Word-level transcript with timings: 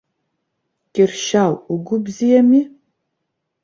Кьыршьал, 0.93 1.53
угәы 1.73 1.95
бзиами? 2.03 2.61